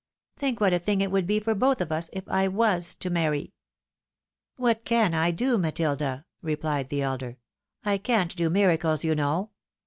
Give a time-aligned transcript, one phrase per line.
[0.35, 3.11] Think what a thing it would be for both of us, if I was to
[3.11, 3.53] marry!""
[4.57, 7.37] What can I do, Matilda?" replied the elder;"
[7.85, 9.51] I can't do miracles, you know."